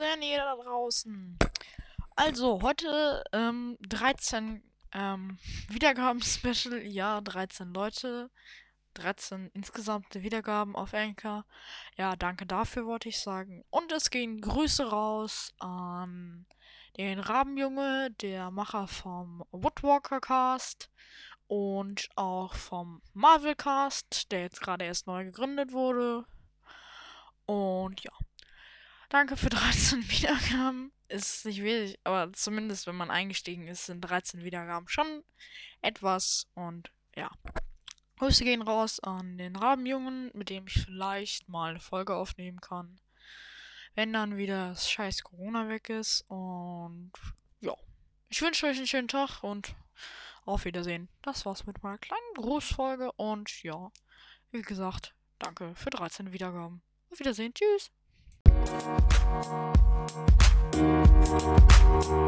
Hallöchen, 0.00 0.22
ihr 0.22 0.38
da 0.38 0.56
draußen. 0.56 1.38
Also, 2.16 2.62
heute 2.62 3.22
ähm, 3.32 3.76
13 3.80 4.62
ähm, 4.92 5.38
Wiedergaben-Special. 5.68 6.82
Ja, 6.86 7.20
13 7.20 7.72
Leute. 7.72 8.30
13 8.94 9.50
insgesamt 9.54 10.14
Wiedergaben 10.14 10.76
auf 10.76 10.94
Anchor. 10.94 11.44
Ja, 11.96 12.14
danke 12.16 12.46
dafür, 12.46 12.86
wollte 12.86 13.08
ich 13.08 13.20
sagen. 13.20 13.64
Und 13.70 13.90
es 13.92 14.10
gehen 14.10 14.40
Grüße 14.40 14.88
raus 14.88 15.52
an 15.58 16.46
den 16.96 17.18
Rabenjunge, 17.18 18.10
der 18.20 18.50
Macher 18.52 18.86
vom 18.86 19.44
Woodwalker 19.50 20.20
Cast 20.20 20.90
und 21.48 22.08
auch 22.14 22.54
vom 22.54 23.02
Marvel 23.14 23.56
Cast, 23.56 24.30
der 24.30 24.42
jetzt 24.42 24.60
gerade 24.60 24.84
erst 24.84 25.08
neu 25.08 25.24
gegründet 25.24 25.72
wurde. 25.72 26.24
Und 27.46 28.00
ja. 28.02 28.12
Danke 29.14 29.36
für 29.36 29.48
13 29.50 30.10
Wiedergaben. 30.10 30.90
Ist 31.06 31.46
nicht 31.46 31.62
wenig, 31.62 32.00
aber 32.02 32.32
zumindest 32.32 32.88
wenn 32.88 32.96
man 32.96 33.12
eingestiegen 33.12 33.68
ist, 33.68 33.86
sind 33.86 34.00
13 34.00 34.42
Wiedergaben 34.42 34.88
schon 34.88 35.22
etwas. 35.82 36.48
Und 36.54 36.90
ja. 37.14 37.30
Grüße 38.18 38.42
gehen 38.42 38.60
raus 38.60 38.98
an 38.98 39.38
den 39.38 39.54
Rabenjungen, 39.54 40.32
mit 40.34 40.50
dem 40.50 40.66
ich 40.66 40.82
vielleicht 40.82 41.48
mal 41.48 41.70
eine 41.70 41.78
Folge 41.78 42.16
aufnehmen 42.16 42.60
kann. 42.60 42.98
Wenn 43.94 44.12
dann 44.12 44.36
wieder 44.36 44.70
das 44.70 44.90
scheiß 44.90 45.22
Corona 45.22 45.68
weg 45.68 45.90
ist. 45.90 46.24
Und 46.26 47.12
ja. 47.60 47.76
Ich 48.30 48.42
wünsche 48.42 48.66
euch 48.66 48.78
einen 48.78 48.88
schönen 48.88 49.06
Tag 49.06 49.44
und 49.44 49.76
auf 50.44 50.64
Wiedersehen. 50.64 51.08
Das 51.22 51.46
war's 51.46 51.66
mit 51.66 51.84
meiner 51.84 51.98
kleinen 51.98 52.34
Grußfolge. 52.34 53.12
Und 53.12 53.62
ja, 53.62 53.92
wie 54.50 54.62
gesagt, 54.62 55.14
danke 55.38 55.72
für 55.76 55.90
13 55.90 56.32
Wiedergaben. 56.32 56.82
Auf 57.12 57.20
Wiedersehen. 57.20 57.54
Tschüss. 57.54 57.92
Thank 58.66 58.84
you. 62.08 62.23